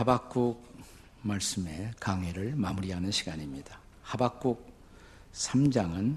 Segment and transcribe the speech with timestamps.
[0.00, 0.66] 하박국
[1.20, 3.78] 말씀의 강의를 마무리하는 시간입니다.
[4.02, 4.72] 하박국
[5.34, 6.16] 3장은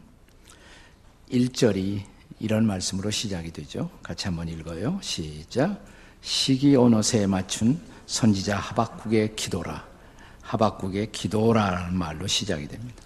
[1.30, 2.02] 1절이
[2.40, 3.90] 이런 말씀으로 시작이 되죠.
[4.02, 4.98] 같이 한번 읽어요.
[5.02, 5.84] 시작.
[6.22, 9.86] 시기 오노세에 맞춘 선지자 하박국의 기도라.
[10.44, 13.04] 하박국의 기도라는 말로 시작이 됩니다.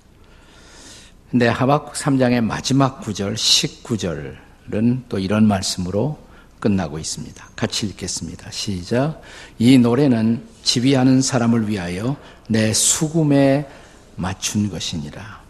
[1.31, 6.26] 근데 하박국 3장의 마지막 구절 19절은 또 이런 말씀으로
[6.59, 7.49] 끝나고 있습니다.
[7.55, 8.49] 같이 읽겠습니다.
[8.51, 9.21] 시작.
[9.59, 12.17] 이 노래는 지휘하는 사람을 위하여
[12.49, 13.67] 내 수금에
[14.15, 15.41] 맞춘 것이니라.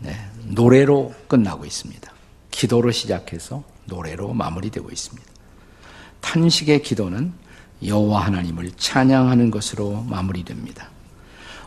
[0.00, 2.12] 네, 노래로 끝나고 있습니다.
[2.50, 5.30] 기도로 시작해서 노래로 마무리되고 있습니다.
[6.20, 7.32] 탄식의 기도는
[7.84, 10.88] 여호와 하나님을 찬양하는 것으로 마무리됩니다.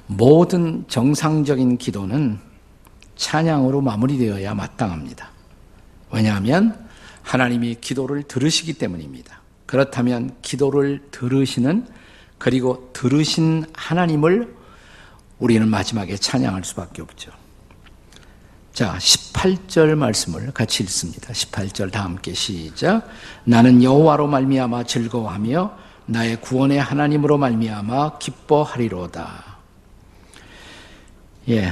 [0.08, 2.40] 모든 정상적인 기도는
[3.16, 5.30] 찬양으로 마무리되어야 마땅합니다.
[6.12, 6.85] 왜냐하면
[7.26, 9.42] 하나님이 기도를 들으시기 때문입니다.
[9.66, 11.88] 그렇다면 기도를 들으시는
[12.38, 14.56] 그리고 들으신 하나님을
[15.40, 17.32] 우리는 마지막에 찬양할 수밖에 없죠.
[18.74, 21.34] 자, 18절 말씀을 같이 읽습니다.
[21.34, 23.08] 18절 다 함께 시작.
[23.44, 29.56] 나는 여호와로 말미암아 즐거워하며 나의 구원의 하나님으로 말미암아 기뻐하리로다.
[31.50, 31.72] 예.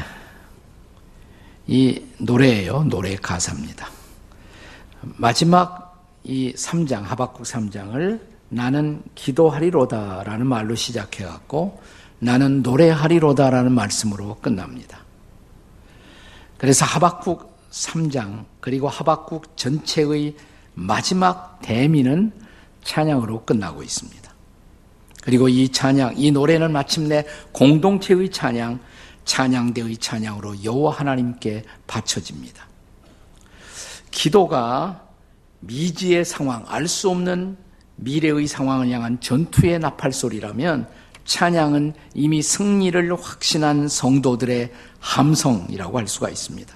[1.67, 2.85] 이 노래예요.
[2.85, 4.02] 노래 가사입니다.
[5.17, 11.81] 마지막 이 3장, 하박국 3장을 나는 기도하리로다라는 말로 시작해 갖고
[12.19, 14.99] 나는 노래하리로다라는 말씀으로 끝납니다.
[16.57, 20.35] 그래서 하박국 3장 그리고 하박국 전체의
[20.75, 22.31] 마지막 대미는
[22.83, 24.31] 찬양으로 끝나고 있습니다.
[25.21, 28.79] 그리고 이 찬양, 이 노래는 마침내 공동체의 찬양,
[29.25, 32.72] 찬양대의 찬양으로 여호와 하나님께 바쳐집니다.
[34.13, 35.07] 기도가
[35.61, 37.57] 미지의 상황, 알 수 없는
[37.95, 40.87] 미래의 상황을 향한 전투의 나팔 소리라면
[41.25, 46.75] 찬양은 이미 승리를 확신한 성도들의 함성이라고 할 수가 있습니다.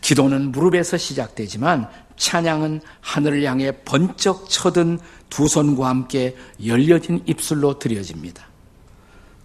[0.00, 8.48] 기도는 무릎에서 시작되지만 찬양은 하늘을 향해 번쩍 쳐든 두 손과 함께 열려진 입술로 드려집니다.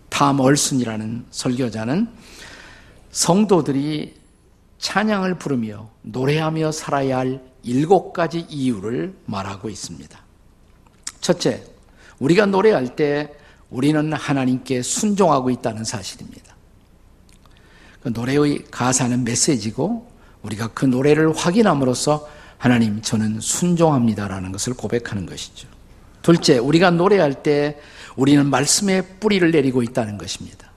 [0.10, 2.10] 탐 얼슨이라는 설교자는
[3.12, 4.25] 성도들이
[4.86, 10.20] 찬양을 부르며 노래하며 살아야 할 일곱 가지 이유를 말하고 있습니다.
[11.22, 11.64] 첫째,
[12.20, 13.34] 우리가 노래할 때
[13.72, 16.56] 우리는 하나님께 순종하고 있다는 사실입니다.
[18.04, 20.08] 그 노래의 가사는 메시지고
[20.44, 22.30] 우리가 그 노래를 확인함으로써
[22.60, 25.68] 하나님 저는 순종합니다라는 것을 고백하는 것이죠.
[26.22, 27.80] 둘째, 우리가 노래할 때
[28.16, 30.70] 우리는 말씀의 뿌리를 내리고 있다는 것입니다.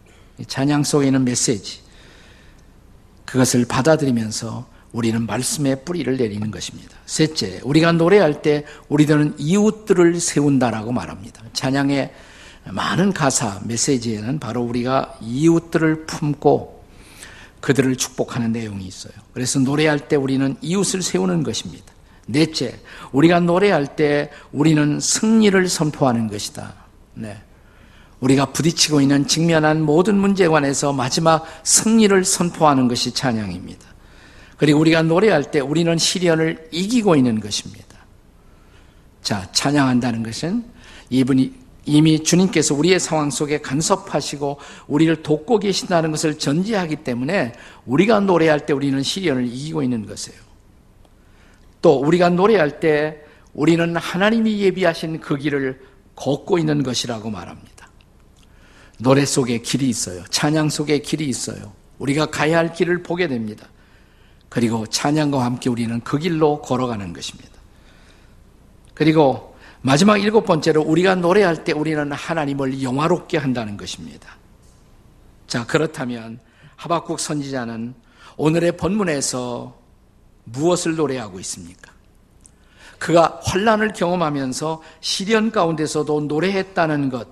[0.46, 1.82] 찬양 속에 있는 메시지,
[3.28, 6.96] 그것을 받아들이면서 우리는 말씀의 뿌리를 내리는 것입니다.
[7.04, 11.42] 셋째, 우리가 노래할 때 우리들은 이웃들을 세운다라고 말합니다.
[11.52, 12.10] 찬양의
[12.70, 16.84] 많은 가사, 메시지에는 바로 우리가 이웃들을 품고
[17.60, 19.12] 그들을 축복하는 내용이 있어요.
[19.34, 21.84] 그래서 노래할 때 우리는 이웃을 세우는 것입니다.
[22.26, 22.78] 넷째,
[23.12, 26.74] 우리가 노래할 때 우리는 승리를 선포하는 것이다.
[27.14, 27.36] 네.
[28.20, 33.86] 우리가 부딪히고 있는 직면한 모든 문제에 관해서 마지막 승리를 선포하는 것이 찬양입니다.
[34.56, 37.86] 그리고 우리가 노래할 때 우리는 시련을 이기고 있는 것입니다.
[39.22, 40.64] 자, 찬양한다는 것은
[41.10, 41.52] 이분이
[41.84, 44.58] 이미 주님께서 우리의 상황 속에 간섭하시고
[44.88, 47.54] 우리를 돕고 계신다는 것을 전제하기 때문에
[47.86, 50.38] 우리가 노래할 때 우리는 시련을 이기고 있는 것이에요.
[51.80, 53.22] 또 우리가 노래할 때
[53.54, 55.80] 우리는 하나님이 예비하신 그 길을
[56.14, 57.77] 걷고 있는 것이라고 말합니다.
[58.98, 60.24] 노래 속에 길이 있어요.
[60.24, 61.72] 찬양 속에 길이 있어요.
[61.98, 63.68] 우리가 가야 할 길을 보게 됩니다.
[64.48, 67.50] 그리고 찬양과 함께 우리는 그 길로 걸어가는 것입니다.
[68.94, 74.36] 그리고 마지막 일곱 번째로 우리가 노래할 때 우리는 하나님을 영화롭게 한다는 것입니다.
[75.46, 76.40] 자, 그렇다면
[76.76, 77.94] 하박국 선지자는
[78.36, 79.78] 오늘의 본문에서
[80.44, 81.92] 무엇을 노래하고 있습니까?
[82.98, 87.28] 그가 환란을 경험하면서 시련 가운데서도 노래했다는 것,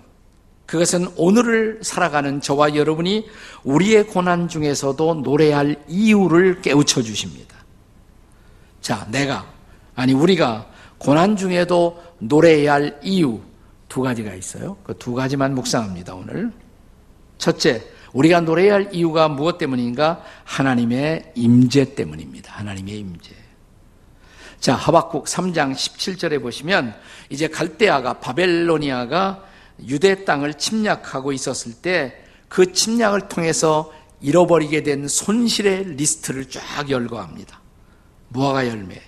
[0.67, 3.27] 그것은 오늘을 살아가는 저와 여러분이
[3.63, 7.57] 우리의 고난 중에서도 노래할 이유를 깨우쳐 주십니다.
[8.81, 9.47] 자, 내가,
[9.95, 10.67] 아니, 우리가
[10.99, 13.41] 고난 중에도 노래해야 할 이유
[13.89, 14.77] 두 가지가 있어요.
[14.85, 16.53] 그 두 가지만 묵상합니다, 오늘.
[17.39, 20.23] 첫째, 우리가 노래해야 할 이유가 무엇 때문인가?
[20.45, 22.53] 하나님의 임재 때문입니다.
[22.55, 23.31] 하나님의 임재.
[24.59, 26.95] 자, 하박국 3장 17절에 보시면
[27.29, 29.45] 이제 갈대아가 바벨로니아가
[29.85, 37.61] 유대 땅을 침략하고 있었을 때 그 침략을 통해서 잃어버리게 된 손실의 리스트를 쫙 열거합니다.
[38.29, 39.01] 무화과 열매,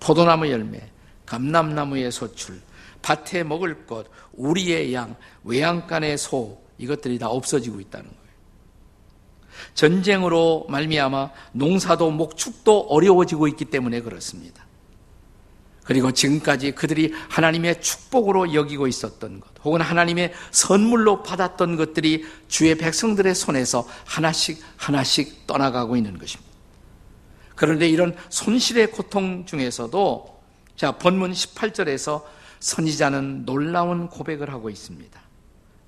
[0.00, 0.80] 포도나무 열매,
[1.26, 2.60] 감람나무의 소출,
[3.02, 8.22] 밭에 먹을 것, 우리의 양, 외양간의 소 이것들이 다 없어지고 있다는 거예요.
[9.74, 14.61] 전쟁으로 말미암아 농사도 목축도 어려워지고 있기 때문에 그렇습니다.
[15.84, 23.34] 그리고 지금까지 그들이 하나님의 축복으로 여기고 있었던 것, 혹은 하나님의 선물로 받았던 것들이 주의 백성들의
[23.34, 26.52] 손에서 하나씩 하나씩 떠나가고 있는 것입니다.
[27.56, 30.42] 그런데 이런 손실의 고통 중에서도
[30.76, 32.22] 자, 본문 18절에서
[32.60, 35.20] 선지자는 놀라운 고백을 하고 있습니다.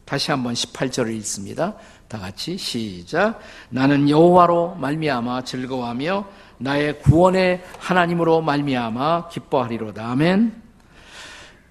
[0.04, 1.74] 다시 한번 18절을 읽습니다.
[2.08, 3.40] 다 같이 시작.
[3.70, 6.26] 나는 여호와로 말미암아 즐거워하며
[6.58, 10.10] 나의 구원의 하나님으로 말미암아 기뻐하리로다.
[10.10, 10.62] 아멘.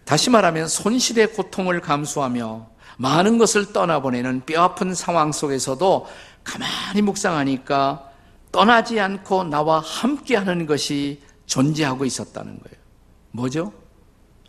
[0.06, 6.07] 다시 말하면 손실의 고통을 감수하며 많은 것을 떠나보내는 뼈아픈 상황 속에서도
[6.44, 8.09] 가만히 묵상하니까
[8.51, 12.83] 떠나지 않고 나와 함께 하는 것이 존재하고 있었다는 거예요.
[13.31, 13.74] 뭐죠?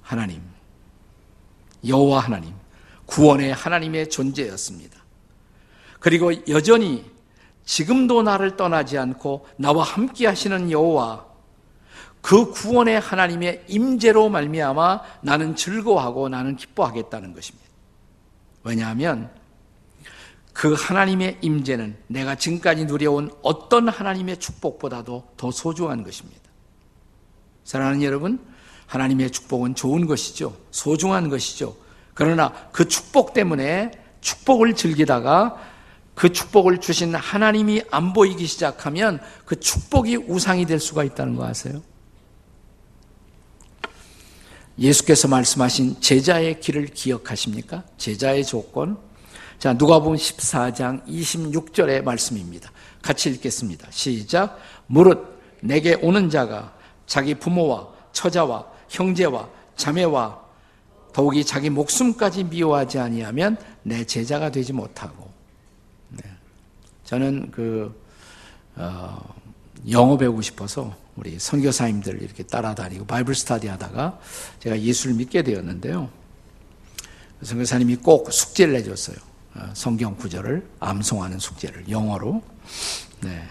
[0.02, 0.42] 하나님.
[1.86, 2.63] 여호와 하나님.
[3.06, 4.98] 구원의 하나님의 존재였습니다.
[6.00, 7.10] 그리고 여전히
[7.64, 11.26] 지금도 나를 떠나지 않고 나와 함께 하시는 여호와
[12.20, 17.68] 그 구원의 하나님의 임재로 말미암아 나는 즐거워하고 나는 기뻐하겠다는 것입니다.
[18.62, 19.30] 왜냐하면
[20.54, 26.40] 그 하나님의 임재는 내가 지금까지 누려온 어떤 하나님의 축복보다도 더 소중한 것입니다.
[27.64, 28.38] 사랑하는 여러분,
[28.86, 30.56] 하나님의 축복은 좋은 것이죠.
[30.70, 31.76] 소중한 것이죠.
[32.14, 33.90] 그러나 그 축복 때문에
[34.20, 35.56] 축복을 즐기다가
[36.14, 41.82] 그 축복을 주신 하나님이 안 보이기 시작하면 그 축복이 우상이 될 수가 있다는 거 아세요?
[44.78, 47.84] 예수께서 말씀하신 제자의 길을 기억하십니까?
[47.96, 48.98] 제자의 조건.
[49.58, 52.70] 자, 누가 보면 14장 26절의 말씀입니다.
[53.02, 53.88] 같이 읽겠습니다.
[53.90, 54.58] 시작.
[54.86, 56.74] 무릇 내게 오는 자가
[57.06, 60.43] 자기 부모와 처자와 형제와 자매와
[61.14, 65.30] 더욱이 자기 목숨까지 미워하지 아니하면 내 제자가 되지 못하고.
[66.10, 66.22] 네.
[67.04, 67.98] 저는 그
[68.76, 69.34] 어,
[69.88, 74.18] 영어 배우고 싶어서 우리 선교사님들 이렇게 따라다니고 바이블 스타디 하다가
[74.58, 76.10] 제가 예수를 믿게 되었는데요.
[77.42, 79.16] 선교사님이 꼭 숙제를 내줬어요.
[79.54, 82.42] 어, 성경 구절을 암송하는 숙제를 영어로.
[83.22, 83.42] 네.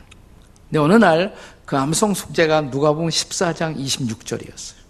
[0.70, 1.34] 근데 어느 날
[1.66, 4.83] 그 암송 숙제가 누가 보면 14장 26절이었어요.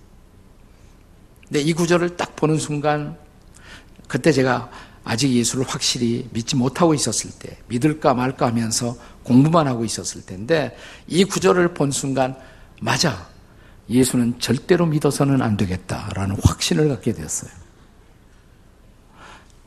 [1.53, 3.15] 근데 이 구절을 딱 보는 순간
[4.07, 4.71] 그때 제가
[5.03, 10.75] 아직 예수를 확실히 믿지 못하고 있었을 때 믿을까 말까 하면서 공부만 하고 있었을 텐데
[11.07, 12.35] 이 구절을 본 순간
[12.81, 13.27] 맞아
[13.87, 17.51] 예수는 절대로 믿어서는 안 되겠다라는 확신을 갖게 되었어요.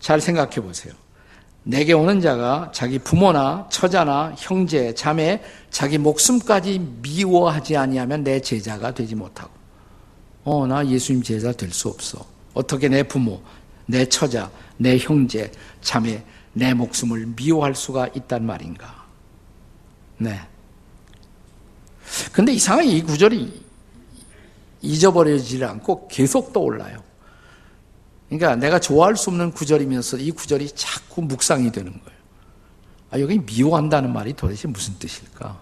[0.00, 0.92] 잘 생각해 보세요.
[1.62, 5.40] 내게 오는 자가 자기 부모나 처자나 형제, 자매,
[5.70, 9.55] 자기 목숨까지 미워하지 아니하면 내 제자가 되지 못하고.
[10.46, 12.24] 어, 나 예수님 제자 될 수 없어.
[12.54, 13.42] 어떻게 내 부모,
[13.84, 15.50] 내 처자, 내 형제,
[15.82, 16.22] 자매,
[16.52, 19.04] 내 목숨을 미워할 수가 있단 말인가?
[20.18, 20.40] 네.
[22.32, 23.62] 근데 이상하게 이 구절이
[24.82, 27.02] 잊어버려지지 않고 계속 떠올라요.
[28.28, 32.18] 그러니까 내가 좋아할 수 없는 구절이면서 이 구절이 자꾸 묵상이 되는 거예요.
[33.10, 35.60] 아, 여기 미워한다는 말이 도대체 무슨 뜻일까?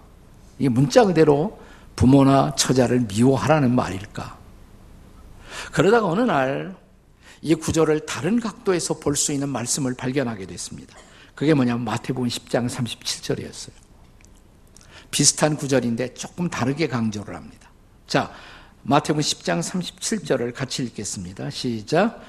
[0.58, 1.58] 이게 문자 그대로
[1.96, 4.43] 부모나 처자를 미워하라는 말일까?
[5.72, 6.84] 그러다가 어느 날
[7.44, 10.96] 이 구절을 다른 각도에서 볼 수 있는 말씀을 발견하게 됐습니다.
[11.34, 13.72] 그게 뭐냐면 마태복음 10장 37절이었어요.
[15.10, 17.68] 비슷한 구절인데 조금 다르게 강조를 합니다.
[18.06, 18.32] 자,
[18.82, 21.50] 마태복음 10장 37절을 같이 읽겠습니다.
[21.50, 22.22] 시작.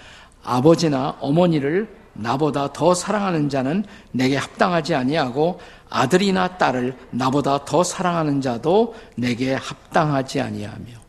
[0.44, 8.96] 아버지나 어머니를 나보다 더 사랑하는 자는 내게 합당하지 아니하고 아들이나 딸을 나보다 더 사랑하는 자도
[9.15, 11.05] 내게 합당하지 아니하며.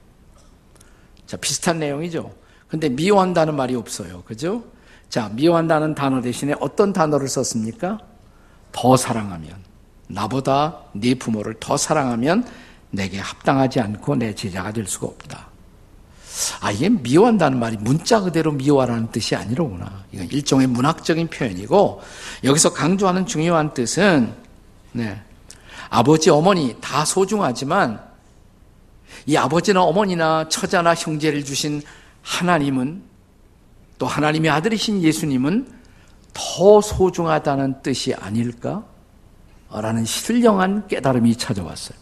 [1.27, 2.33] 자, 비슷한 내용이죠.
[2.69, 4.23] 근데 미워한다는 말이 없어요.
[4.23, 4.65] 그죠?
[5.09, 7.99] 자, 미워한다는 단어 대신에 어떤 단어를 썼습니까?
[8.73, 9.55] 더 사랑하면.
[10.09, 12.47] 나보다 네 부모를 더 사랑하면
[12.91, 15.49] 내게 합당하지 않고 내 제자가 될 수가 없다.
[16.61, 20.05] 아, 이게 미워한다는 말이 문자 그대로 미워하라는 뜻이 아니로구나.
[20.13, 22.03] 이건 일종의 문학적인 표현이고,
[22.45, 24.35] 여기서 강조하는 중요한 뜻은,
[24.93, 25.21] 네.
[25.89, 28.01] 아버지, 어머니 다 소중하지만,
[29.27, 31.83] 이 아버지나 어머니나 처자나 형제를 주신
[32.23, 33.03] 하나님은,
[33.99, 35.75] 또 하나님의 아들이신 예수님은
[36.33, 38.85] 더 소중하다는 뜻이 아닐까?
[39.71, 41.99] 라는 신령한 깨달음이 찾아왔어요.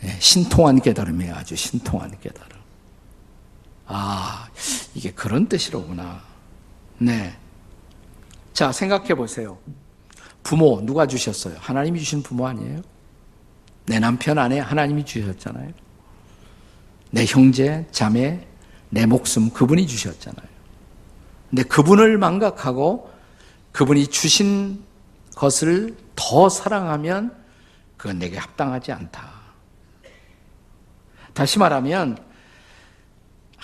[0.00, 1.34] 네, 신통한 깨달음이에요.
[1.34, 2.58] 아주 신통한 깨달음.
[3.86, 4.48] 아,
[4.94, 6.20] 이게 그런 뜻이로구나.
[6.98, 7.34] 네.
[8.52, 9.58] 자, 생각해 보세요.
[10.42, 11.56] 부모, 누가 주셨어요?
[11.58, 12.82] 하나님이 주신 부모 아니에요?
[13.86, 15.70] 내 남편 안에 하나님이 주셨잖아요.
[17.14, 18.44] 내 형제, 자매,
[18.90, 20.48] 내 목숨, 그분이 주셨잖아요.
[21.48, 23.08] 근데 그분을 망각하고
[23.70, 24.82] 그분이 주신
[25.36, 27.32] 것을 더 사랑하면
[27.96, 29.30] 그건 내게 합당하지 않다.
[31.34, 32.18] 다시 말하면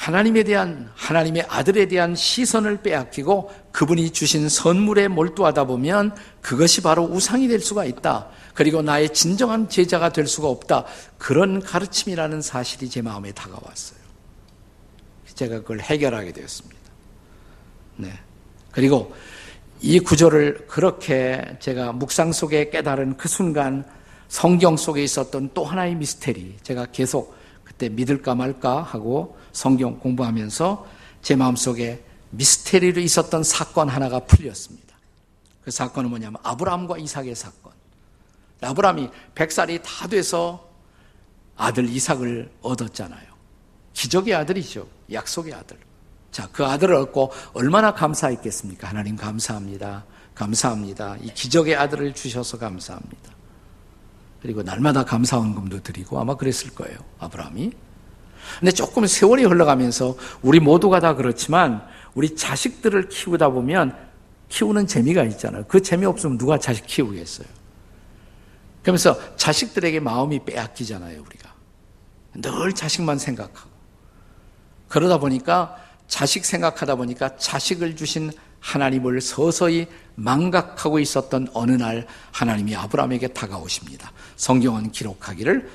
[0.01, 7.49] 하나님에 대한 하나님의 아들에 대한 시선을 빼앗기고 그분이 주신 선물에 몰두하다 보면 그것이 바로 우상이
[7.49, 8.29] 될 수가 있다.
[8.55, 10.87] 그리고 나의 진정한 제자가 될 수가 없다.
[11.19, 14.01] 그런 가르침이라는 사실이 제 마음에 다가왔어요.
[15.35, 16.81] 제가 그걸 해결하게 되었습니다.
[17.97, 18.11] 네.
[18.71, 19.15] 그리고
[19.83, 23.85] 이 구조를 그렇게 제가 묵상 속에 깨달은 그 순간
[24.29, 27.39] 성경 속에 있었던 또 하나의 미스테리 제가 계속
[27.81, 30.87] 그때 믿을까 말까 하고 성경 공부하면서
[31.23, 34.95] 제 마음속에 미스테리로 있었던 사건 하나가 풀렸습니다.
[35.63, 37.73] 그 사건은 뭐냐면 아브라함과 이삭의 사건.
[38.61, 40.69] 아브라함이 100살이 다 돼서
[41.57, 43.31] 아들 이삭을 얻었잖아요.
[43.95, 44.87] 기적의 아들이죠.
[45.11, 45.79] 약속의 아들.
[46.31, 48.89] 자, 그 아들을 얻고 얼마나 감사했겠습니까?
[48.89, 50.05] 하나님 감사합니다.
[50.35, 51.17] 감사합니다.
[51.23, 53.40] 이 기적의 아들을 주셔서 감사합니다.
[54.43, 56.99] 그리고 날마다 감사원금도 드리고 아마 그랬을 거예요.
[57.19, 57.73] 아브라함이.
[58.59, 61.83] 근데 조금 세월이 흘러가면서 우리 모두가 다 그렇지만
[62.15, 63.97] 우리 자식들을 키우다 보면
[64.49, 65.65] 키우는 재미가 있잖아요.
[65.69, 67.47] 그 재미 없으면 누가 자식 키우겠어요.
[68.83, 71.55] 그러면서 자식들에게 마음이 빼앗기잖아요, 우리가.
[72.35, 73.71] 늘 자식만 생각하고.
[74.89, 75.77] 그러다 보니까
[76.09, 84.13] 자식 생각하다 보니까 자식을 주신 하나님을 서서히 망각하고 있었던 어느 날 하나님이 아브라함에게 다가오십니다.
[84.37, 85.71] 성경은 기록하기를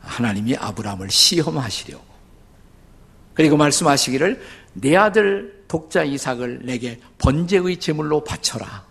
[0.00, 2.04] 하나님이 아브라함을 시험하시려고.
[3.34, 4.42] 그리고 말씀하시기를
[4.74, 8.86] 내 아들 독자 이삭을 내게 번제의 제물로 바쳐라.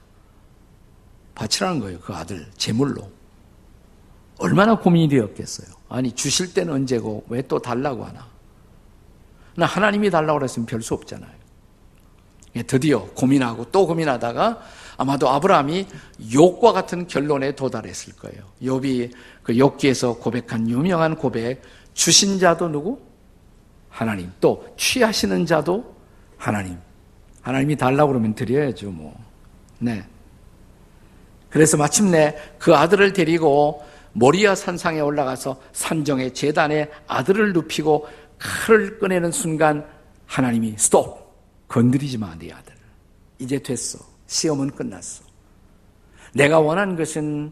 [1.35, 1.99] 바치라는 거예요.
[1.99, 3.11] 그 아들 제물로.
[4.39, 5.67] 얼마나 고민이 되었겠어요.
[5.89, 8.27] 아니 주실 때는 언제고 왜 또 달라고 하나.
[9.55, 11.36] 나 하나님이 달라고 그랬으면 별 수 없잖아요.
[12.57, 14.61] 예, 드디어 고민하고 또 고민하다가
[14.97, 15.87] 아마도 아브라함이
[16.33, 18.43] 욕과 같은 결론에 도달했을 거예요.
[18.63, 19.11] 욥이
[19.43, 21.61] 그 욥기에서 고백한 유명한 고백
[21.93, 22.99] 주신 자도 누구?
[23.89, 24.31] 하나님.
[24.41, 25.95] 또 취하시는 자도
[26.37, 26.77] 하나님.
[27.41, 29.15] 하나님이 달라고 그러면 드려야죠, 뭐.
[29.79, 30.03] 네.
[31.49, 33.83] 그래서 마침내 그 아들을 데리고
[34.13, 38.07] 모리아 산상에 올라가서 산정의 재단에 아들을 눕히고
[38.39, 39.85] 칼을 꺼내는 순간
[40.25, 41.26] 하나님이 스톱!
[41.67, 42.73] 건드리지 마, 네 아들.
[43.39, 43.99] 이제 됐어.
[44.27, 45.23] 시험은 끝났어.
[46.33, 47.51] 내가 원한 것은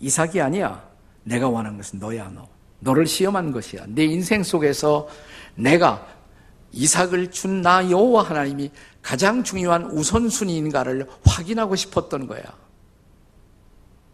[0.00, 0.88] 이삭이 아니야.
[1.24, 2.48] 내가 원한 것은 너야, 너.
[2.80, 3.84] 너를 시험한 것이야.
[3.88, 5.08] 내 인생 속에서
[5.54, 6.06] 내가
[6.72, 8.70] 이삭을 준 나 여호와 하나님이
[9.02, 12.42] 가장 중요한 우선순위인가를 확인하고 싶었던 거야.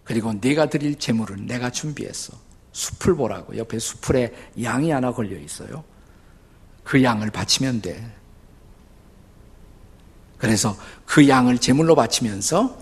[0.05, 2.37] 그리고 내가 드릴 재물은 내가 준비했어.
[2.73, 3.57] 숲을 보라고.
[3.57, 5.85] 옆에 숲풀에 양이 하나 걸려 있어요.
[6.85, 8.05] 그 양을 바치면 돼.
[10.39, 12.79] 그래서 그 양을 제물로 바치면서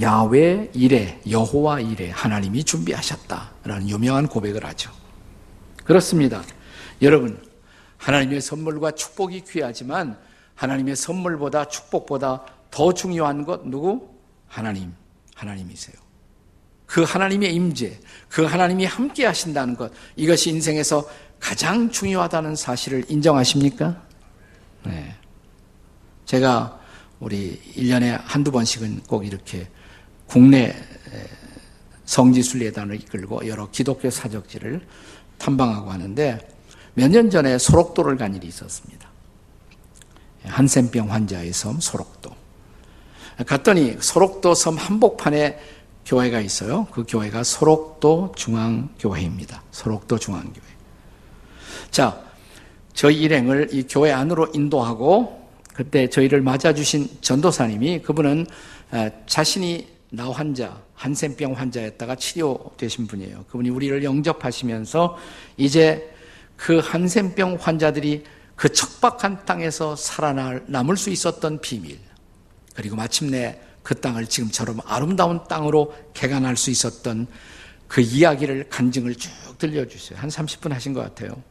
[0.00, 4.90] 야외 이래, 여호와 이래 하나님이 준비하셨다라는 유명한 고백을 하죠.
[5.84, 6.42] 그렇습니다.
[7.02, 7.42] 여러분,
[7.96, 10.16] 하나님의 선물과 축복이 귀하지만
[10.54, 14.08] 하나님의 선물보다 축복보다 더 중요한 것 누구?
[14.46, 14.94] 하나님,
[15.34, 15.96] 하나님이세요.
[16.86, 24.02] 그 하나님의 임재, 그 하나님이 함께 하신다는 것, 이것이 인생에서 가장 중요하다는 사실을 인정하십니까?
[24.84, 25.14] 네.
[26.26, 26.79] 제가
[27.20, 29.68] 우리 1년에 한두 번씩은 꼭 이렇게
[30.26, 30.74] 국내
[32.06, 34.86] 성지순례단을 이끌고 여러 기독교 사적지를
[35.38, 36.38] 탐방하고 하는데
[36.94, 39.08] 몇 년 전에 소록도를 간 일이 있었습니다.
[40.44, 42.30] 한센병 환자의 섬 소록도.
[43.46, 45.58] 갔더니 소록도 섬 한복판에
[46.04, 46.86] 교회가 있어요.
[46.90, 49.62] 그 교회가 소록도 중앙교회입니다.
[49.70, 50.64] 소록도 중앙교회.
[51.90, 52.20] 자,
[52.92, 55.39] 저희 일행을 이 교회 안으로 인도하고
[55.72, 58.46] 그때 저희를 맞아주신 전도사님이 그분은
[59.26, 63.44] 자신이 나 환자, 한센병 환자였다가 치료되신 분이에요.
[63.48, 65.16] 그분이 우리를 영접하시면서
[65.56, 66.12] 이제
[66.56, 68.24] 그 한센병 환자들이
[68.56, 71.98] 그 척박한 땅에서 살아남을 수 있었던 비밀,
[72.74, 77.26] 그리고 마침내 그 땅을 지금처럼 아름다운 땅으로 개간할 수 있었던
[77.88, 80.18] 그 이야기를 간증을 쭉 들려주세요.
[80.18, 81.42] 한 30분 하신 것 같아요.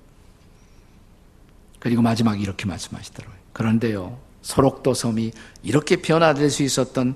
[1.79, 3.38] 그리고 마지막에 이렇게 말씀하시더라고요.
[3.53, 5.31] 그런데요, 소록도 섬이
[5.63, 7.15] 이렇게 변화될 수 있었던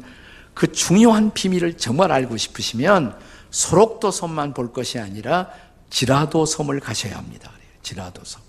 [0.53, 3.17] 그 중요한 비밀을 정말 알고 싶으시면
[3.49, 5.49] 소록도 섬만 볼 것이 아니라
[5.89, 7.51] 지라도 섬을 가셔야 합니다.
[7.81, 8.41] 지라도 섬.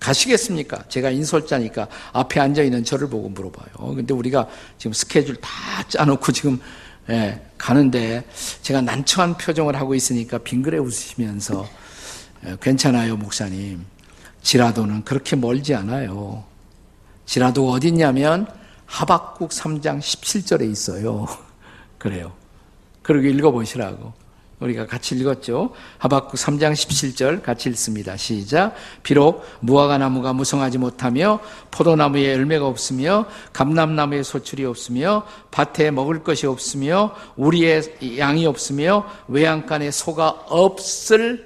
[0.00, 0.84] 가시겠습니까?
[0.88, 3.94] 제가 인솔자니까 앞에 앉아 있는 저를 보고 물어봐요.
[3.94, 5.50] 근데 우리가 지금 스케줄 다
[5.88, 6.60] 짜놓고 지금
[7.10, 8.24] 예, 가는데
[8.62, 11.66] 제가 난처한 표정을 하고 있으니까 빙그레 웃으시면서
[12.46, 13.84] 예, 괜찮아요, 목사님.
[14.42, 16.44] 지라도는 그렇게 멀지 않아요.
[17.28, 18.46] 지라도가 어딨냐면
[18.86, 21.26] 하박국 3장 17절에 있어요.
[21.98, 22.32] 그래요.
[23.02, 24.14] 그러게 읽어보시라고.
[24.60, 25.74] 우리가 같이 읽었죠.
[25.98, 28.16] 하박국 3장 17절 같이 읽습니다.
[28.16, 28.74] 시작.
[29.02, 37.14] 비록 무화과 나무가 무성하지 못하며 포도나무에 열매가 없으며 감람나무에 소출이 없으며 밭에 먹을 것이 없으며
[37.36, 41.42] 우리의 양이 없으며 외양간에 소가 없을지라도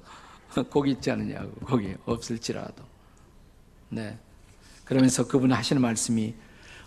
[0.70, 2.87] 거기 있지 않느냐고 거기 없을지라도
[3.88, 4.16] 네.
[4.84, 6.34] 그러면서 그분 하시는 말씀이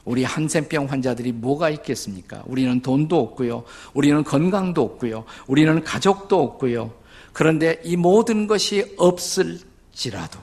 [0.04, 2.44] 우리 한센병 환자들이 뭐가 있겠습니까?
[2.48, 3.64] 우리는 돈도 없고요.
[3.94, 5.26] 우리는 건강도 없고요.
[5.48, 6.94] 우리는 가족도 없고요.
[7.34, 10.40] 그런데 이 모든 것이 없을지라도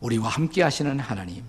[0.00, 1.42] 우리와 함께 하시는 하나님,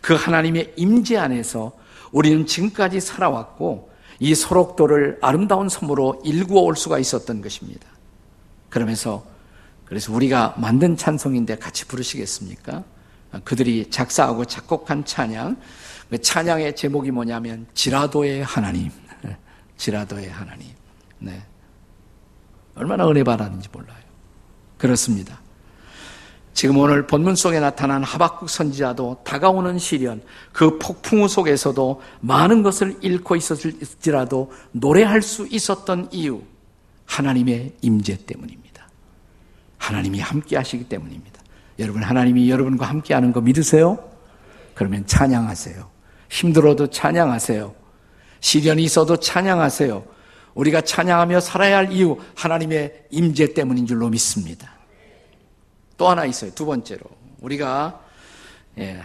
[0.00, 1.72] 그 하나님의 임재 안에서
[2.12, 7.88] 우리는 지금까지 살아왔고 이 소록도를 아름다운 섬으로 일구어 올 수가 있었던 것입니다.
[8.68, 9.24] 그러면서
[9.84, 12.84] 그래서 우리가 만든 찬송인데 같이 부르시겠습니까?
[13.42, 15.56] 그들이 작사하고 작곡한 찬양
[16.10, 18.90] 그 찬양의 제목이 뭐냐면 지라도의 하나님.
[19.76, 20.68] 지라도의 하나님.
[21.18, 21.42] 네.
[22.76, 23.98] 얼마나 은혜 받았는지 몰라요.
[24.78, 25.40] 그렇습니다.
[26.52, 30.22] 지금 오늘 본문 속에 나타난 하박국 선지자도 다가오는 시련,
[30.52, 36.42] 그 폭풍우 속에서도 많은 것을 잃고 있었을지라도 노래할 수 있었던 이유,
[37.06, 38.88] 하나님의 임재 때문입니다.
[39.78, 41.42] 하나님이 함께 하시기 때문입니다.
[41.78, 43.98] 여러분, 하나님이 여러분과 함께 하는 거 믿으세요?
[44.74, 45.90] 그러면 찬양하세요.
[46.30, 47.74] 힘들어도 찬양하세요.
[48.40, 50.04] 시련이 있어도 찬양하세요.
[50.54, 54.70] 우리가 찬양하며 살아야 할 이유 하나님의 임재 때문인 줄로 믿습니다.
[55.96, 56.52] 또 하나 있어요.
[56.54, 57.00] 두 번째로
[57.40, 58.00] 우리가
[58.78, 59.00] 예,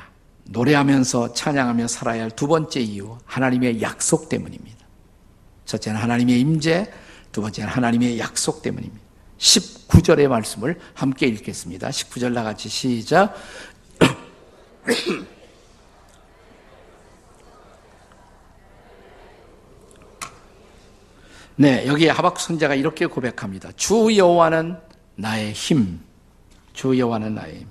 [0.45, 4.77] 노래하면서 찬양하며 살아야 할 두 번째 이유 하나님의 약속 때문입니다.
[5.65, 6.91] 첫째는 하나님의 임재,
[7.31, 9.08] 두 번째는 하나님의 약속 때문입니다.
[9.39, 11.89] 19절의 말씀을 함께 읽겠습니다.
[11.89, 13.33] 19절 나 같이 시작.
[21.55, 23.71] 네, 여기에 하박 선자가 이렇게 고백합니다.
[23.75, 24.77] 주 여호와는
[25.15, 25.99] 나의 힘.
[26.73, 27.67] 주 여호와는 나의 힘.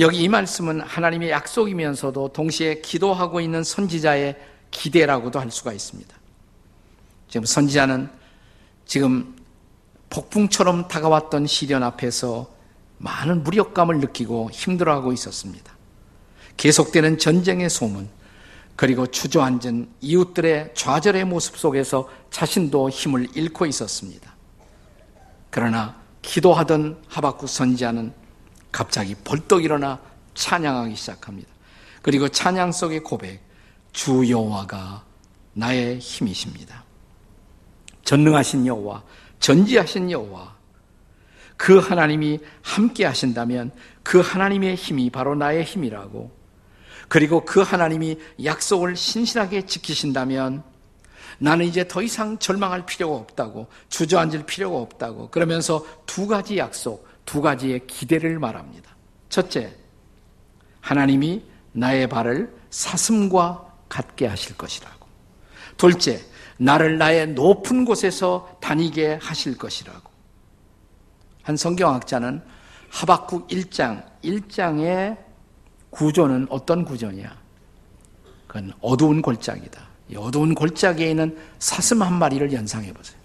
[0.00, 4.36] 여기 이 말씀은 하나님의 약속이면서도 동시에 기도하고 있는 선지자의
[4.72, 6.16] 기대라고도 할 수가 있습니다.
[7.28, 8.10] 지금 선지자는
[8.86, 9.36] 지금
[10.14, 12.48] 폭풍처럼 다가왔던 시련 앞에서
[12.98, 15.74] 많은 무력감을 느끼고 힘들어하고 있었습니다.
[16.56, 18.08] 계속되는 전쟁의 소문,
[18.76, 24.32] 그리고 주저앉은 이웃들의 좌절의 모습 속에서 자신도 힘을 잃고 있었습니다.
[25.50, 28.12] 그러나 기도하던 하박국 선지자는
[28.70, 30.00] 갑자기 벌떡 일어나
[30.34, 31.48] 찬양하기 시작합니다.
[32.02, 33.40] 그리고 찬양 속의 고백,
[33.92, 35.02] 주 여호와가
[35.54, 36.84] 나의 힘이십니다.
[38.04, 39.02] 전능하신 여호와,
[39.44, 40.56] 전지하신 여호와,
[41.58, 46.34] 그 하나님이 함께 하신다면 그 하나님의 힘이 바로 나의 힘이라고
[47.08, 50.62] 그리고 그 하나님이 약속을 신실하게 지키신다면
[51.36, 57.42] 나는 이제 더 이상 절망할 필요가 없다고 주저앉을 필요가 없다고 그러면서 두 가지 약속, 두
[57.42, 58.96] 가지의 기대를 말합니다.
[59.28, 59.76] 첫째,
[60.80, 65.06] 하나님이 나의 발을 사슴과 같게 하실 것이라고.
[65.76, 66.24] 둘째,
[66.56, 70.10] 나를 나의 높은 곳에서 다니게 하실 것이라고.
[71.42, 72.42] 한 성경학자는
[72.90, 75.18] 하박국 1장, 1장에
[75.90, 77.36] 구조는 어떤 구조냐?
[78.46, 79.82] 그건 어두운 골짜기다.
[80.10, 83.18] 이 어두운 골짜기에 있는 사슴 한 마리를 연상해 보세요.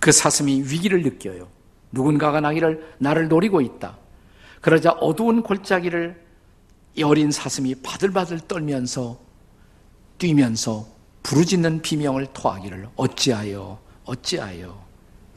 [0.00, 1.48] 그 사슴이 위기를 느껴요.
[1.92, 3.96] 누군가가 나기를 나를 노리고 있다.
[4.60, 6.24] 그러자 어두운 골짜기를
[6.96, 9.20] 이 어린 사슴이 바들바들 떨면서
[10.18, 10.95] 뛰면서
[11.26, 14.86] 부르짖는 비명을 토하기를 어찌하여 어찌하여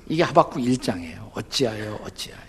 [0.07, 1.31] 이게 하박국 1장이에요.
[1.33, 2.43] 어찌하여 어찌하여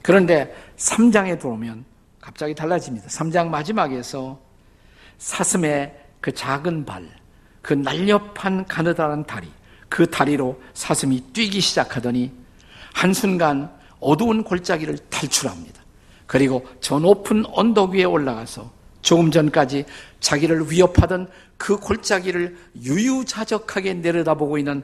[0.00, 1.84] 그런데 3장에 들어오면
[2.20, 3.08] 갑자기 달라집니다.
[3.08, 4.38] 3장 마지막에서
[5.18, 7.04] 사슴의 그 작은 발,
[7.62, 9.48] 그 날렵한 가느다란 다리,
[9.88, 12.32] 그 다리로 사슴이 뛰기 시작하더니
[12.94, 15.82] 한순간 어두운 골짜기를 탈출합니다.
[16.28, 19.84] 그리고 저 높은 언덕 위에 올라가서 조금 전까지
[20.20, 24.82] 자기를 위협하던 그 골짜기를 유유자적하게 내려다보고 있는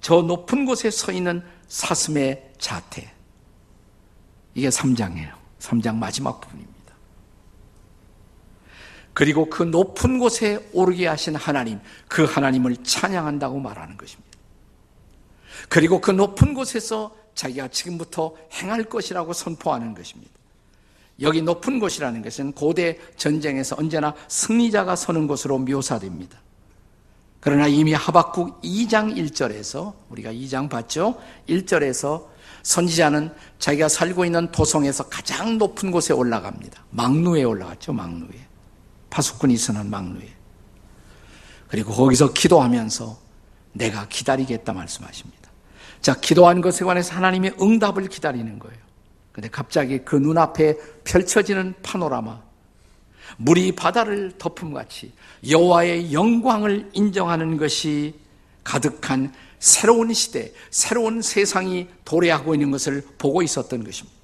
[0.00, 3.10] 저 높은 곳에 서 있는 사슴의 자태.
[4.54, 5.32] 이게 3장이에요.
[5.60, 6.74] 3장 마지막 부분입니다.
[9.14, 14.30] 그리고 그 높은 곳에 오르게 하신 하나님, 그 하나님을 찬양한다고 말하는 것입니다.
[15.68, 20.33] 그리고 그 높은 곳에서 자기가 지금부터 행할 것이라고 선포하는 것입니다.
[21.20, 26.38] 여기 높은 곳이라는 것은 고대 전쟁에서 언제나 승리자가 서는 곳으로 묘사됩니다.
[27.40, 31.20] 그러나 이미 하박국 2장 1절에서 우리가 2장 봤죠?
[31.48, 32.26] 1절에서
[32.62, 36.84] 선지자는 자기가 살고 있는 도성에서 가장 높은 곳에 올라갑니다.
[36.90, 38.46] 망루에 올라갔죠, 망루에.
[39.10, 40.26] 파수꾼이 있는 망루에.
[41.68, 43.18] 그리고 거기서 기도하면서
[43.74, 45.50] 내가 기다리겠다 말씀하십니다.
[46.00, 48.83] 자, 기도한 것에 관해서 하나님의 응답을 기다리는 거예요.
[49.34, 52.40] 근데 갑자기 그 눈앞에 펼쳐지는 파노라마,
[53.36, 55.12] 물이 바다를 덮음 같이
[55.48, 58.14] 여호와의 영광을 인정하는 것이
[58.62, 64.16] 가득한 새로운 시대, 새로운 세상이 도래하고 있는 것을 보고 있었던 것입니다.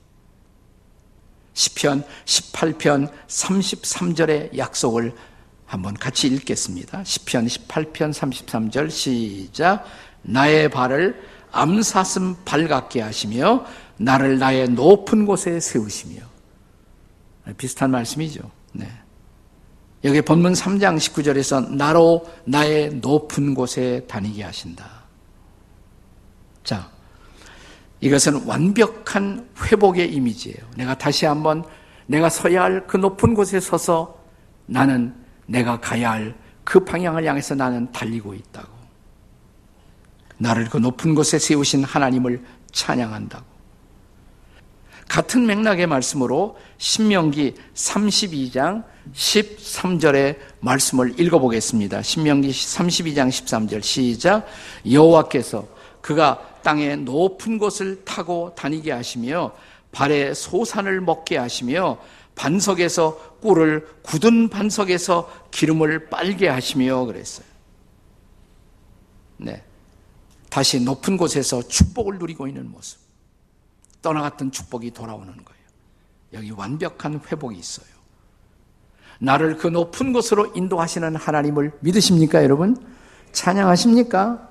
[1.55, 5.13] 시편 18편 33절의 약속을
[5.67, 7.03] 한번 같이 읽겠습니다.
[7.03, 9.85] 시편 18편 33절 시작
[10.23, 11.21] 나의 발을
[11.51, 13.67] 암사슴 발 같게 하시며
[14.01, 16.23] 나를 나의 높은 곳에 세우시며
[17.59, 18.41] 비슷한 말씀이죠.
[18.73, 18.89] 네.
[20.05, 24.89] 여기 본문 3장 19절에서 나로 나의 높은 곳에 다니게 하신다.
[26.65, 26.89] 자,
[28.01, 30.59] 이것은 완벽한 회복의 이미지예요.
[30.77, 31.63] 내가 다시 한번
[32.07, 34.19] 내가 서야 할 그 높은 곳에 서서
[34.67, 35.15] 나는
[35.47, 36.35] 내가 가야 할
[36.65, 38.69] 그 방향을 향해서 나는 달리고 있다고.
[40.39, 43.50] 나를 그 높은 곳에 세우신 하나님을 찬양한다고.
[45.11, 52.01] 같은 맥락의 말씀으로 신명기 32장 13절의 말씀을 읽어보겠습니다.
[52.01, 54.47] 신명기 32장 13절 시작
[54.89, 55.67] 여호와께서
[56.01, 59.51] 그가 땅의 높은 곳을 타고 다니게 하시며
[59.91, 61.99] 발에 소산을 먹게 하시며
[62.37, 67.47] 반석에서 꿀을 굳은 반석에서 기름을 빨게 하시며 그랬어요.
[69.39, 69.61] 네.
[70.49, 73.10] 다시 높은 곳에서 축복을 누리고 있는 모습.
[74.03, 75.61] 떠나갔던 축복이 돌아오는 거예요.
[76.33, 77.87] 여기 완벽한 회복이 있어요.
[79.19, 82.77] 나를 그 높은 곳으로 인도하시는 하나님을 믿으십니까, 여러분?
[83.33, 84.49] 찬양하십니까?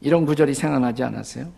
[0.00, 1.48] 이런 구절이 생각나지 않았어요?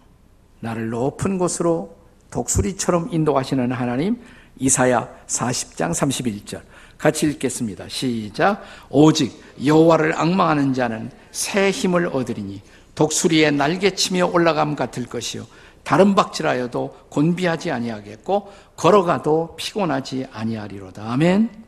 [0.61, 1.97] 나를 높은 곳으로
[2.31, 4.23] 독수리처럼 인도하시는 하나님,
[4.59, 6.63] 이사야 40장 31절.
[6.97, 7.89] 같이 읽겠습니다.
[7.89, 8.63] 시작.
[8.89, 12.63] 오직 여호와를 악망하는 자는 새 힘을 얻으리니
[12.95, 15.45] 독수리의 날개치며 올라감 같을 것이요
[15.83, 21.13] 다른 박질하여도 곤비하지 아니하겠고 걸어가도 피곤하지 아니하리로다.
[21.13, 21.63] 아멘.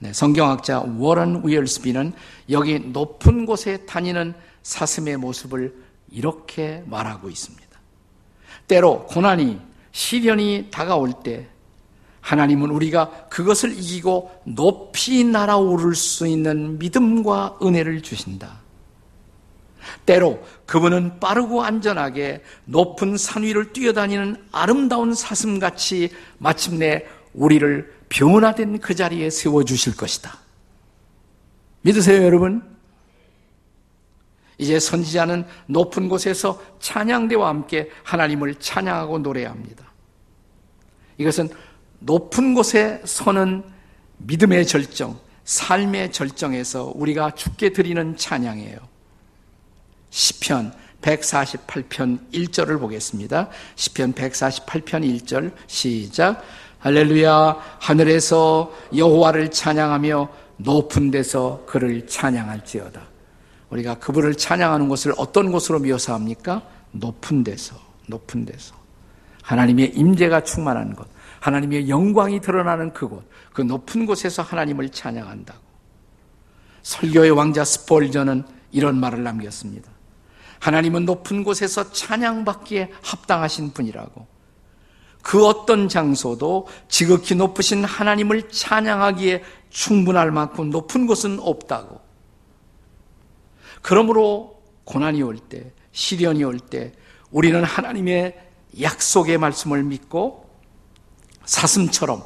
[0.00, 2.12] 네, 성경학자 워런 위얼스비는
[2.50, 5.74] 여기 높은 곳에 다니는 사슴의 모습을
[6.10, 7.66] 이렇게 말하고 있습니다.
[8.68, 9.60] 때로 고난이
[9.92, 11.48] 시련이 다가올 때
[12.20, 18.60] 하나님은 우리가 그것을 이기고 높이 날아오를 수 있는 믿음과 은혜를 주신다.
[20.06, 29.30] 때로 그분은 빠르고 안전하게 높은 산 위를 뛰어다니는 아름다운 사슴같이 마침내 우리를 변화된 그 자리에
[29.30, 30.38] 세워주실 것이다.
[31.82, 32.62] 믿으세요, 여러분?
[34.58, 39.86] 이제 선지자는 높은 곳에서 찬양대와 함께 하나님을 찬양하고 노래합니다.
[41.18, 41.48] 이것은
[42.00, 43.62] 높은 곳에 서는
[44.18, 48.78] 믿음의 절정, 삶의 절정에서 우리가 죽게 드리는 찬양이에요.
[50.10, 53.48] 시편 148편 1절을 보겠습니다.
[53.76, 56.42] 시편 148편 1절 시작.
[56.80, 63.00] 할렐루야 하늘에서 여호와를 찬양하며 높은 데서 그를 찬양할지어다.
[63.70, 66.62] 우리가 그분을 찬양하는 것을 어떤 곳으로 묘사합니까?
[66.92, 68.74] 높은 데서, 높은 데서.
[69.42, 71.08] 하나님의 임재가 충만한 곳,
[71.40, 75.60] 하나님의 영광이 드러나는 그곳, 그 높은 곳에서 하나님을 찬양한다고.
[76.82, 79.90] 설교의 왕자 스폴저는 이런 말을 남겼습니다.
[80.60, 84.26] 하나님은 높은 곳에서 찬양받기에 합당하신 분이라고.
[85.22, 92.00] 그 어떤 장소도 지극히 높으신 하나님을 찬양하기에 충분할 만큼 높은 곳은 없다고.
[93.82, 96.92] 그러므로 고난이 올 때, 시련이 올 때,
[97.30, 98.38] 우리는 하나님의
[98.80, 100.48] 약속의 말씀을 믿고
[101.44, 102.24] 사슴처럼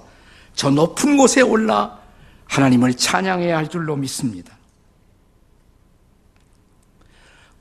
[0.55, 1.99] 저 높은 곳에 올라
[2.45, 4.57] 하나님을 찬양해야 할 줄로 믿습니다.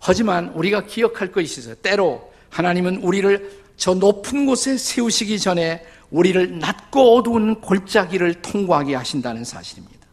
[0.02, 1.76] 하지만 우리가 기억할 것이 있어요.
[1.76, 10.08] 때로 하나님은 우리를 저 높은 곳에 세우시기 전에 우리를 낮고 어두운 골짜기를 통과하게 하신다는 사실입니다.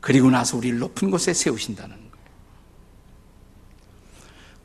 [0.00, 2.10] 그리고 나서 우리를 높은 곳에 세우신다는 거예요.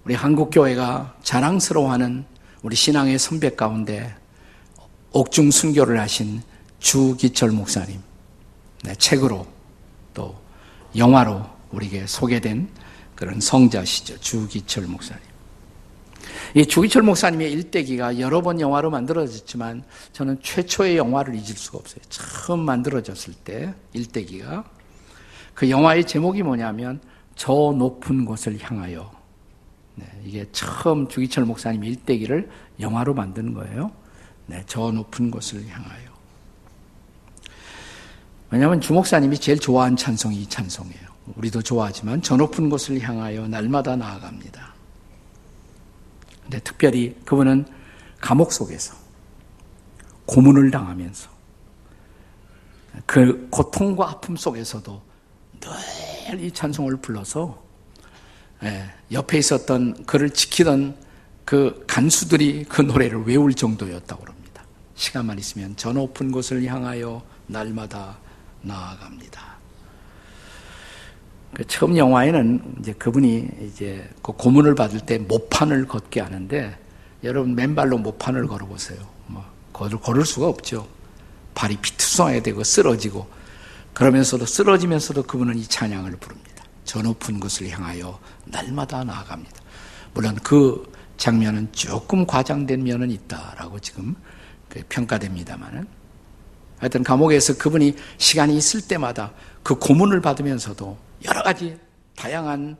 [0.06, 2.26] 우리 한국교회가 자랑스러워하는
[2.62, 4.15] 우리 신앙의 선배 가운데
[5.12, 6.41] 옥중 순교를 하신
[6.80, 8.00] 주기철 목사님,
[8.84, 9.45] 네, 책으로
[10.13, 10.39] 또
[10.95, 12.69] 영화로 우리에게 소개된
[13.19, 14.17] 그런 성자시죠.
[14.21, 15.21] 주기철 목사님.
[16.55, 21.99] 이 주기철 목사님의 일대기가 여러 번 영화로 만들어졌지만 저는 최초의 영화를 잊을 수가 없어요.
[22.08, 24.63] 처음 만들어졌을 때 일대기가
[25.53, 27.01] 그 영화의 제목이 뭐냐면
[27.36, 29.12] 저 높은 곳을 향하여
[29.95, 33.91] 네, 이게 처음 주기철 목사님 일대기를 영화로 만드는 거예요.
[34.45, 36.08] 네, 저 높은 곳을 향하여.
[38.49, 41.09] 왜냐하면 주 목사님이 제일 좋아하는 찬송이 이 찬송이에요.
[41.35, 44.73] 우리도 좋아하지만 저 높은 곳을 향하여 날마다 나아갑니다.
[46.43, 47.65] 근데 특별히 그분은
[48.19, 48.95] 감옥 속에서
[50.25, 51.29] 고문을 당하면서
[53.05, 55.01] 그 고통과 아픔 속에서도
[55.61, 55.69] 늘
[56.37, 57.63] 이 찬송을 불러서
[58.63, 60.95] 예, 옆에 있었던 그를 지키던
[61.45, 64.63] 그 간수들이 그 노래를 외울 정도였다고 합니다.
[64.95, 68.17] 시간만 있으면 저 높은 곳을 향하여 날마다
[68.61, 69.48] 나아갑니다.
[71.53, 76.77] 그 처음 영화에는 이제 그분이 이제 그 고문을 받을 때 모판을 걷게 하는데
[77.23, 78.99] 여러분 맨발로 모판을 걸어보세요.
[79.27, 80.88] 뭐 걸을, 걸을 수가 없죠.
[81.55, 83.27] 발이 피투성하게 되고 쓰러지고
[83.93, 86.63] 그러면서도 쓰러지면서도 그분은 이 찬양을 부릅니다.
[86.85, 89.59] 저 높은 곳을 향하여 날마다 나아갑니다.
[90.13, 94.15] 물론 그 장면은 조금 과장된 면은 있다라고 지금
[94.69, 95.85] 그 평가됩니다만은
[96.77, 99.33] 하여튼 감옥에서 그분이 시간이 있을 때마다
[99.63, 101.77] 그 고문을 받으면서도 여러 가지
[102.15, 102.77] 다양한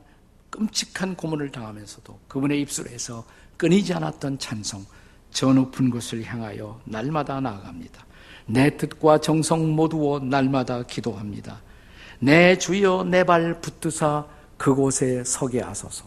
[0.50, 3.24] 끔찍한 고문을 당하면서도 그분의 입술에서
[3.56, 4.84] 끊이지 않았던 찬송,
[5.30, 8.04] 저 높은 곳을 향하여 날마다 나아갑니다.
[8.46, 11.60] 내 뜻과 정성 모두어 날마다 기도합니다.
[12.18, 14.26] 내 주여 내 발 붙드사
[14.56, 16.04] 그곳에 서게 하소서.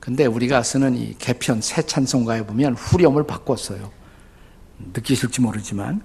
[0.00, 3.92] 근데 우리가 쓰는 이 개편 새 찬송가에 보면 후렴을 바꿨어요.
[4.94, 6.00] 느끼실지 모르지만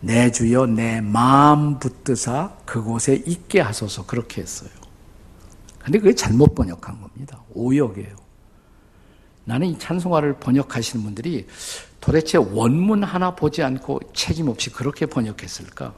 [0.00, 4.70] 내 주여 내 마음 붙드사 그곳에 있게 하소서 그렇게 했어요.
[5.78, 7.42] 근데 그게 잘못 번역한 겁니다.
[7.54, 8.16] 오역이에요.
[9.44, 11.46] 나는 이 찬송가를 번역하시는 분들이
[12.00, 15.94] 도대체 원문 하나 보지 않고 책임 없이 그렇게 번역했을까?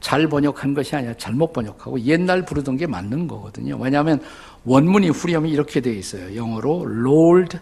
[0.00, 3.78] 잘 번역한 것이 아니라 잘못 번역하고 옛날 부르던 게 맞는 거거든요.
[3.78, 4.20] 왜냐하면
[4.64, 6.36] 원문이 후렴이 이렇게 되어 있어요.
[6.36, 7.58] 영어로 Lord,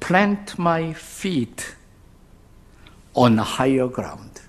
[0.00, 1.64] plant my feet
[3.14, 4.40] on higher ground.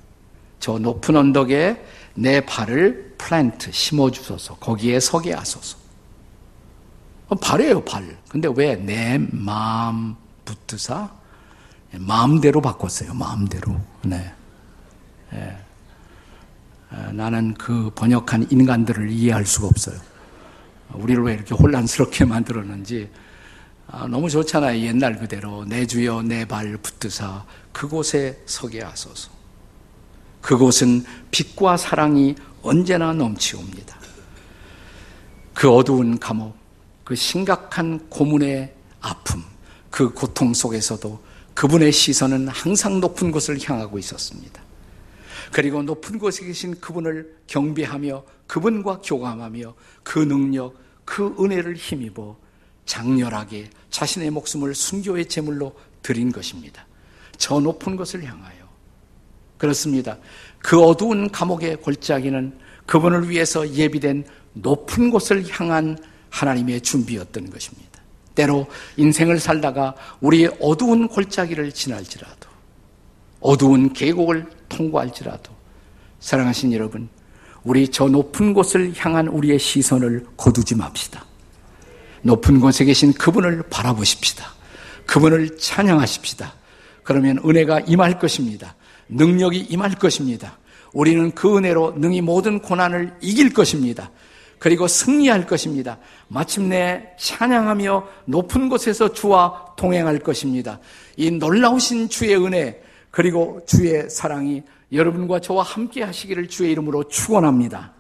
[0.60, 1.84] 저 높은 언덕에
[2.16, 4.56] 내 발을 플랜트 심어 주소서.
[4.56, 5.78] 거기에 서게 하소서.
[7.42, 8.18] 발이에요, 발.
[8.30, 11.10] 근데 왜 내 마음 붙드사
[11.94, 13.14] 마음대로 바꿨어요.
[13.14, 13.76] 마음대로.
[14.04, 14.32] 네.
[15.32, 15.58] 네.
[17.12, 20.00] 나는 그 번역한 인간들을 이해할 수가 없어요.
[20.94, 23.10] 우리를 왜 이렇게 혼란스럽게 만들었는지
[23.88, 24.82] 아, 너무 좋잖아요.
[24.82, 29.32] 옛날 그대로 내 주여 내 발 붙드사 그곳에 서게 하소서.
[30.42, 33.98] 그곳은 빛과 사랑이 언제나 넘치옵니다.
[35.54, 36.56] 그 어두운 감옥,
[37.04, 39.44] 그 심각한 고문의 아픔,
[39.90, 41.22] 그 고통 속에서도
[41.54, 44.62] 그분의 시선은 항상 높은 곳을 향하고 있었습니다.
[45.52, 52.38] 그리고 높은 곳에 계신 그분을 경배하며 그분과 교감하며 그 능력, 그 은혜를 힘입어
[52.86, 56.86] 장렬하게 자신의 목숨을 순교의 제물로 드린 것입니다.
[57.38, 58.64] 저 높은 곳을 향하여.
[59.58, 60.18] 그렇습니다.
[60.60, 65.98] 그 어두운 감옥의 골짜기는 그분을 위해서 예비된 높은 곳을 향한
[66.30, 68.02] 하나님의 준비였던 것입니다.
[68.36, 68.68] 때로
[68.98, 72.50] 인생을 살다가 우리의 어두운 골짜기를 지날지라도,
[73.40, 75.54] 어두운 계곡을 통과할지라도,
[76.20, 77.10] 사랑하신 여러분,
[77.64, 81.26] 우리 저 높은 곳을 향한 우리의 시선을 거두지 맙시다.
[82.24, 84.46] 높은 곳에 계신 그분을 바라보십시다.
[85.06, 86.54] 그분을 찬양하십시다.
[87.04, 88.76] 그러면 은혜가 임할 것입니다.
[89.10, 90.58] 능력이 임할 것입니다.
[90.94, 94.12] 우리는 그 은혜로 능히 모든 고난을 이길 것입니다.
[94.60, 95.98] 그리고 승리할 것입니다.
[96.30, 100.80] 마침내 찬양하며 높은 곳에서 주와 동행할 것입니다.
[101.18, 102.82] 이 놀라우신 주의 은혜
[103.12, 107.94] 그리고 주의 사랑이 여러분과 저와 함께 하시기를 주의 이름으로 축원합니다.